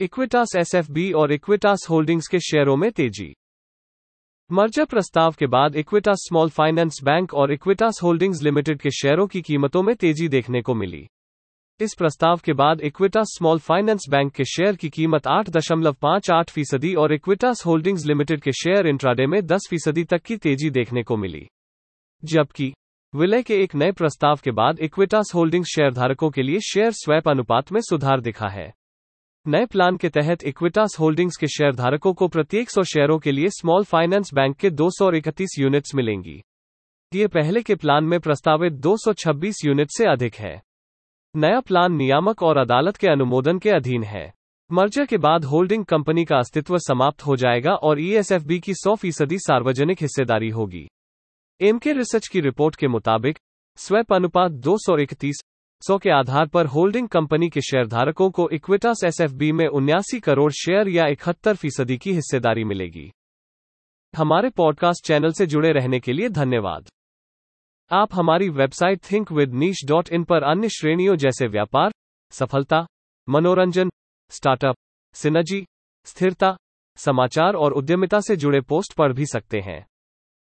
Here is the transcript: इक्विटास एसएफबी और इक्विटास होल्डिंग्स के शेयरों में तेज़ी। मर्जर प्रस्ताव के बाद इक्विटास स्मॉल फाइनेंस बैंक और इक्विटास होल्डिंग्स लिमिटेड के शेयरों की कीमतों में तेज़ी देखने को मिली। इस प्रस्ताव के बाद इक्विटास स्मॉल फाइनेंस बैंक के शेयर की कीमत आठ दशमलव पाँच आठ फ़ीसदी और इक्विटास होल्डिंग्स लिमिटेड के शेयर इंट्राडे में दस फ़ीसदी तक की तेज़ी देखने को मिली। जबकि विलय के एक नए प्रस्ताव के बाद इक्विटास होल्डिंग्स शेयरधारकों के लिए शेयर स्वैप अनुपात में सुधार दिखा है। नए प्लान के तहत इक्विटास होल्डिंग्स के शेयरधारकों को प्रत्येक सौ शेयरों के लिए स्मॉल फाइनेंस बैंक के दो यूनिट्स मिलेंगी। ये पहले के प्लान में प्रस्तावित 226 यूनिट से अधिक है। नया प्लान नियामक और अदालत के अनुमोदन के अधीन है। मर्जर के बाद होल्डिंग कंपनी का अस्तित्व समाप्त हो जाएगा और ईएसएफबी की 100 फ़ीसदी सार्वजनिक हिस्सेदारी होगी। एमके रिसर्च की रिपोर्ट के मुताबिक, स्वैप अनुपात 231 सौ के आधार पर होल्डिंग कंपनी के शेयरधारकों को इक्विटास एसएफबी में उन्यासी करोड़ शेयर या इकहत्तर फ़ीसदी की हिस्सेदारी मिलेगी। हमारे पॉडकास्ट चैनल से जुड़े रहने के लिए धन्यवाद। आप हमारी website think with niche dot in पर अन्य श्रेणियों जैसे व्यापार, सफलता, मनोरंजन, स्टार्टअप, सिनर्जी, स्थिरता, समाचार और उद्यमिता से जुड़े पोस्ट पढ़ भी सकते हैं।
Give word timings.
इक्विटास 0.00 0.48
एसएफबी 0.56 1.12
और 1.12 1.32
इक्विटास 1.32 1.86
होल्डिंग्स 1.90 2.26
के 2.26 2.38
शेयरों 2.38 2.76
में 2.76 2.90
तेज़ी। 2.92 3.34
मर्जर 4.52 4.84
प्रस्ताव 4.84 5.34
के 5.38 5.46
बाद 5.46 5.76
इक्विटास 5.76 6.16
स्मॉल 6.20 6.50
फाइनेंस 6.50 6.98
बैंक 7.04 7.34
और 7.34 7.52
इक्विटास 7.52 8.00
होल्डिंग्स 8.02 8.42
लिमिटेड 8.42 8.80
के 8.80 8.90
शेयरों 8.90 9.26
की 9.26 9.42
कीमतों 9.42 9.82
में 9.82 9.96
तेज़ी 9.96 10.28
देखने 10.28 10.62
को 10.62 10.74
मिली। 10.74 11.06
इस 11.80 11.94
प्रस्ताव 11.98 12.40
के 12.44 12.52
बाद 12.52 12.80
इक्विटास 12.80 13.26
स्मॉल 13.28 13.58
फाइनेंस 13.58 14.06
बैंक 14.10 14.32
के 14.32 14.44
शेयर 14.44 14.76
की 14.76 14.88
कीमत 14.88 15.26
आठ 15.26 15.50
दशमलव 15.50 15.92
पाँच 15.92 16.30
आठ 16.30 16.50
फ़ीसदी 16.50 16.94
और 16.94 17.14
इक्विटास 17.14 17.66
होल्डिंग्स 17.66 18.06
लिमिटेड 18.06 18.42
के 18.42 18.52
शेयर 18.52 18.86
इंट्राडे 18.86 19.26
में 19.26 19.40
दस 19.46 19.66
फ़ीसदी 19.70 20.04
तक 20.04 20.22
की 20.22 20.36
तेज़ी 20.36 20.70
देखने 20.70 21.02
को 21.02 21.16
मिली। 21.16 21.46
जबकि 22.24 22.72
विलय 23.14 23.42
के 23.42 23.62
एक 23.62 23.74
नए 23.74 23.92
प्रस्ताव 23.92 24.40
के 24.44 24.50
बाद 24.50 24.78
इक्विटास 24.78 25.32
होल्डिंग्स 25.34 25.68
शेयरधारकों 25.68 26.30
के 26.30 26.42
लिए 26.42 26.60
शेयर 26.60 26.90
स्वैप 26.92 27.28
अनुपात 27.28 27.72
में 27.72 27.80
सुधार 27.80 28.20
दिखा 28.20 28.48
है। 28.48 28.72
नए 29.48 29.66
प्लान 29.66 29.96
के 29.96 30.08
तहत 30.08 30.44
इक्विटास 30.44 30.96
होल्डिंग्स 31.00 31.36
के 31.36 31.46
शेयरधारकों 31.46 32.14
को 32.14 32.28
प्रत्येक 32.28 32.70
सौ 32.70 32.82
शेयरों 32.82 33.18
के 33.18 33.32
लिए 33.32 33.48
स्मॉल 33.48 33.84
फाइनेंस 33.84 34.30
बैंक 34.34 34.56
के 34.56 34.70
दो 34.70 34.88
यूनिट्स 35.58 35.94
मिलेंगी। 35.94 36.42
ये 37.14 37.26
पहले 37.26 37.62
के 37.62 37.74
प्लान 37.74 38.04
में 38.04 38.20
प्रस्तावित 38.20 38.72
226 38.72 39.64
यूनिट 39.64 39.88
से 39.90 40.04
अधिक 40.04 40.34
है। 40.34 40.62
नया 41.36 41.60
प्लान 41.60 41.92
नियामक 41.92 42.42
और 42.42 42.56
अदालत 42.56 42.96
के 42.96 43.08
अनुमोदन 43.08 43.58
के 43.58 43.70
अधीन 43.70 44.02
है। 44.02 44.32
मर्जर 44.72 45.06
के 45.06 45.16
बाद 45.16 45.44
होल्डिंग 45.44 45.84
कंपनी 45.84 46.24
का 46.24 46.36
अस्तित्व 46.36 46.78
समाप्त 46.78 47.26
हो 47.26 47.36
जाएगा 47.36 47.74
और 47.74 48.00
ईएसएफबी 48.00 48.60
की 48.60 48.74
100 48.74 48.94
फ़ीसदी 48.94 49.38
सार्वजनिक 49.38 50.02
हिस्सेदारी 50.02 50.48
होगी। 50.48 50.88
एमके 51.60 51.92
रिसर्च 51.92 52.28
की 52.28 52.40
रिपोर्ट 52.40 52.76
के 52.76 52.88
मुताबिक, 52.88 53.38
स्वैप 53.76 54.12
अनुपात 54.12 54.52
231 54.52 55.36
सौ 55.80 55.98
के 55.98 56.10
आधार 56.10 56.46
पर 56.46 56.66
होल्डिंग 56.66 57.08
कंपनी 57.08 57.48
के 57.48 57.60
शेयरधारकों 57.60 58.30
को 58.30 58.50
इक्विटास 58.50 59.00
एसएफबी 59.04 59.52
में 59.52 59.66
उन्यासी 59.66 60.20
करोड़ 60.20 60.52
शेयर 60.52 60.88
या 60.88 61.06
इकहत्तर 61.06 61.54
फ़ीसदी 61.54 61.98
की 61.98 62.12
हिस्सेदारी 62.12 62.64
मिलेगी। 62.64 63.12
हमारे 64.16 64.50
पॉडकास्ट 64.50 65.06
चैनल 65.06 65.32
से 65.32 65.46
जुड़े 65.46 65.72
रहने 65.72 66.00
के 66.00 66.12
लिए 66.12 66.28
धन्यवाद। 66.28 66.88
आप 67.92 68.08
हमारी 68.14 68.48
website 68.48 69.00
think 69.12 69.32
with 69.32 69.52
niche 69.52 69.76
dot 69.84 70.08
in 70.08 70.24
पर 70.24 70.42
अन्य 70.42 70.68
श्रेणियों 70.68 71.16
जैसे 71.16 71.46
व्यापार, 71.46 71.90
सफलता, 72.30 72.86
मनोरंजन, 73.28 73.90
स्टार्टअप, 74.30 74.76
सिनर्जी, 75.14 75.66
स्थिरता, 76.04 76.56
समाचार 76.96 77.54
और 77.54 77.72
उद्यमिता 77.72 78.20
से 78.20 78.36
जुड़े 78.36 78.60
पोस्ट 78.60 78.92
पढ़ 78.92 79.12
भी 79.12 79.26
सकते 79.26 79.60
हैं। 79.60 79.86